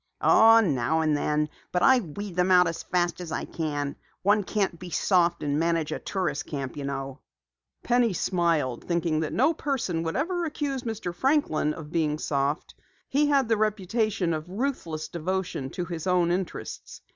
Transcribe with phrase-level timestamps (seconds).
[0.19, 1.47] "Oh, now and then.
[1.71, 3.95] But I weed them out as fast as I can.
[4.23, 7.19] One can't be soft and manage a tourist camp, you know."
[7.83, 11.13] Penny smiled, thinking that no person ever would accuse Mr.
[11.13, 12.73] Franklin of being "soft."
[13.09, 17.01] He had the reputation of ruthless devotion to his own interests.